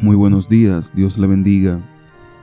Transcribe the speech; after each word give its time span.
Muy 0.00 0.14
buenos 0.14 0.48
días, 0.48 0.94
Dios 0.94 1.18
le 1.18 1.26
bendiga. 1.26 1.80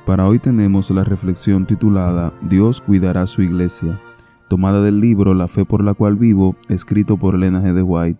Para 0.05 0.27
hoy 0.27 0.39
tenemos 0.39 0.91
la 0.91 1.05
reflexión 1.05 1.65
titulada 1.65 2.33
Dios 2.41 2.81
cuidará 2.81 3.25
su 3.25 3.41
iglesia, 3.41 4.01
tomada 4.49 4.81
del 4.81 4.99
libro 4.99 5.33
La 5.33 5.47
fe 5.47 5.63
por 5.63 5.81
la 5.83 5.93
cual 5.93 6.17
vivo, 6.17 6.57
escrito 6.67 7.15
por 7.15 7.35
Elena 7.35 7.61
G. 7.61 7.73
de 7.73 7.83
White. 7.83 8.19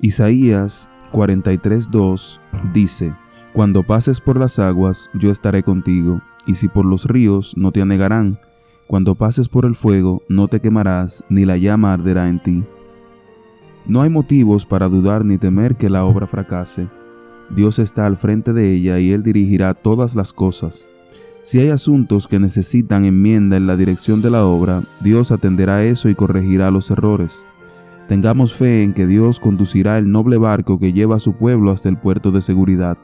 Isaías 0.00 0.88
43.2 1.12 2.40
dice, 2.74 3.14
Cuando 3.54 3.82
pases 3.82 4.20
por 4.20 4.38
las 4.38 4.58
aguas, 4.58 5.08
yo 5.14 5.30
estaré 5.30 5.62
contigo, 5.62 6.20
y 6.46 6.56
si 6.56 6.68
por 6.68 6.84
los 6.84 7.06
ríos, 7.06 7.56
no 7.56 7.72
te 7.72 7.80
anegarán. 7.80 8.38
Cuando 8.86 9.14
pases 9.14 9.48
por 9.48 9.64
el 9.64 9.74
fuego, 9.74 10.22
no 10.28 10.48
te 10.48 10.60
quemarás, 10.60 11.24
ni 11.30 11.46
la 11.46 11.56
llama 11.56 11.94
arderá 11.94 12.28
en 12.28 12.42
ti. 12.42 12.64
No 13.86 14.02
hay 14.02 14.10
motivos 14.10 14.64
para 14.66 14.88
dudar 14.88 15.24
ni 15.24 15.38
temer 15.38 15.76
que 15.76 15.90
la 15.90 16.04
obra 16.04 16.26
fracase 16.26 16.88
Dios 17.50 17.78
está 17.78 18.06
al 18.06 18.16
frente 18.16 18.52
de 18.52 18.72
ella 18.72 18.98
y 18.98 19.12
Él 19.12 19.22
dirigirá 19.22 19.74
todas 19.74 20.16
las 20.16 20.32
cosas. 20.32 20.88
Si 21.42 21.60
hay 21.60 21.68
asuntos 21.68 22.26
que 22.26 22.38
necesitan 22.38 23.04
enmienda 23.04 23.56
en 23.56 23.66
la 23.66 23.76
dirección 23.76 24.22
de 24.22 24.30
la 24.30 24.46
obra, 24.46 24.82
Dios 25.00 25.30
atenderá 25.30 25.84
eso 25.84 26.08
y 26.08 26.14
corregirá 26.14 26.70
los 26.70 26.90
errores. 26.90 27.46
Tengamos 28.08 28.54
fe 28.54 28.82
en 28.82 28.94
que 28.94 29.06
Dios 29.06 29.40
conducirá 29.40 29.98
el 29.98 30.10
noble 30.10 30.38
barco 30.38 30.78
que 30.78 30.92
lleva 30.92 31.16
a 31.16 31.20
su 31.20 31.34
pueblo 31.34 31.70
hasta 31.70 31.88
el 31.88 31.98
puerto 31.98 32.30
de 32.30 32.42
seguridad. 32.42 32.96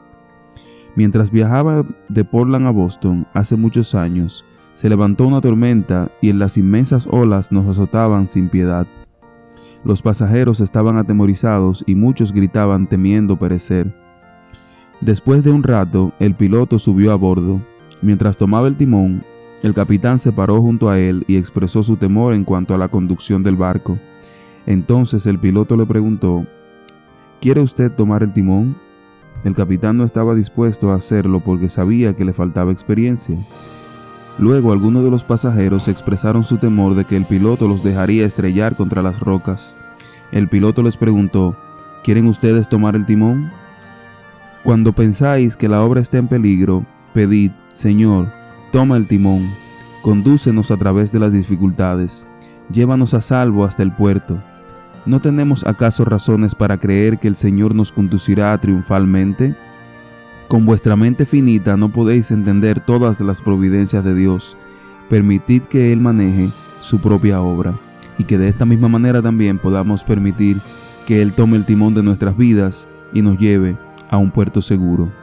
Mientras 0.95 1.31
viajaba 1.31 1.85
de 2.09 2.25
Portland 2.25 2.67
a 2.67 2.71
Boston 2.71 3.27
hace 3.33 3.55
muchos 3.55 3.95
años, 3.95 4.43
se 4.73 4.89
levantó 4.89 5.27
una 5.27 5.41
tormenta 5.41 6.09
y 6.21 6.29
en 6.29 6.39
las 6.39 6.57
inmensas 6.57 7.07
olas 7.09 7.51
nos 7.51 7.67
azotaban 7.67 8.27
sin 8.27 8.49
piedad. 8.49 8.87
Los 9.83 10.01
pasajeros 10.01 10.61
estaban 10.61 10.97
atemorizados 10.97 11.83
y 11.87 11.95
muchos 11.95 12.33
gritaban 12.33 12.87
temiendo 12.87 13.37
perecer. 13.37 13.93
Después 15.01 15.43
de 15.43 15.49
un 15.49 15.63
rato, 15.63 16.13
el 16.19 16.35
piloto 16.35 16.77
subió 16.77 17.11
a 17.11 17.15
bordo. 17.15 17.59
Mientras 18.01 18.37
tomaba 18.37 18.67
el 18.67 18.77
timón, 18.77 19.23
el 19.63 19.73
capitán 19.73 20.19
se 20.19 20.31
paró 20.31 20.61
junto 20.61 20.89
a 20.89 20.99
él 20.99 21.23
y 21.27 21.37
expresó 21.37 21.81
su 21.81 21.97
temor 21.97 22.33
en 22.33 22.43
cuanto 22.43 22.75
a 22.75 22.77
la 22.77 22.89
conducción 22.89 23.41
del 23.41 23.55
barco. 23.55 23.97
Entonces 24.65 25.25
el 25.25 25.39
piloto 25.39 25.75
le 25.75 25.85
preguntó, 25.85 26.45
¿Quiere 27.39 27.61
usted 27.61 27.91
tomar 27.91 28.21
el 28.21 28.33
timón? 28.33 28.75
El 29.43 29.55
capitán 29.55 29.97
no 29.97 30.03
estaba 30.03 30.35
dispuesto 30.35 30.91
a 30.91 30.95
hacerlo 30.95 31.39
porque 31.39 31.69
sabía 31.69 32.15
que 32.15 32.25
le 32.25 32.33
faltaba 32.33 32.71
experiencia. 32.71 33.35
Luego 34.39 34.71
algunos 34.71 35.03
de 35.03 35.11
los 35.11 35.23
pasajeros 35.23 35.87
expresaron 35.87 36.43
su 36.43 36.57
temor 36.57 36.95
de 36.95 37.05
que 37.05 37.15
el 37.15 37.25
piloto 37.25 37.67
los 37.67 37.83
dejaría 37.83 38.25
estrellar 38.25 38.75
contra 38.75 39.01
las 39.01 39.19
rocas. 39.19 39.75
El 40.31 40.47
piloto 40.47 40.81
les 40.83 40.97
preguntó, 40.97 41.55
¿Quieren 42.03 42.25
ustedes 42.25 42.67
tomar 42.67 42.95
el 42.95 43.05
timón? 43.05 43.51
Cuando 44.63 44.93
pensáis 44.93 45.55
que 45.55 45.69
la 45.69 45.83
obra 45.83 46.01
está 46.01 46.17
en 46.17 46.27
peligro, 46.27 46.85
pedid, 47.13 47.51
Señor, 47.73 48.31
toma 48.71 48.97
el 48.97 49.07
timón, 49.07 49.47
condúcenos 50.01 50.71
a 50.71 50.77
través 50.77 51.11
de 51.11 51.19
las 51.19 51.31
dificultades, 51.31 52.27
llévanos 52.71 53.13
a 53.13 53.21
salvo 53.21 53.65
hasta 53.65 53.83
el 53.83 53.91
puerto. 53.91 54.41
¿No 55.05 55.19
tenemos 55.19 55.65
acaso 55.65 56.05
razones 56.05 56.55
para 56.55 56.77
creer 56.77 57.19
que 57.19 57.27
el 57.27 57.35
Señor 57.35 57.75
nos 57.75 57.91
conducirá 57.91 58.57
triunfalmente? 58.59 59.55
Con 60.51 60.65
vuestra 60.65 60.97
mente 60.97 61.25
finita 61.25 61.77
no 61.77 61.93
podéis 61.93 62.29
entender 62.29 62.81
todas 62.81 63.21
las 63.21 63.41
providencias 63.41 64.03
de 64.03 64.13
Dios. 64.13 64.57
Permitid 65.09 65.61
que 65.61 65.93
Él 65.93 66.01
maneje 66.01 66.49
su 66.81 66.99
propia 66.99 67.39
obra 67.41 67.79
y 68.17 68.25
que 68.25 68.37
de 68.37 68.49
esta 68.49 68.65
misma 68.65 68.89
manera 68.89 69.21
también 69.21 69.59
podamos 69.59 70.03
permitir 70.03 70.59
que 71.07 71.21
Él 71.21 71.31
tome 71.31 71.55
el 71.55 71.63
timón 71.63 71.93
de 71.93 72.03
nuestras 72.03 72.35
vidas 72.35 72.89
y 73.13 73.21
nos 73.21 73.37
lleve 73.37 73.77
a 74.09 74.17
un 74.17 74.29
puerto 74.29 74.61
seguro. 74.61 75.20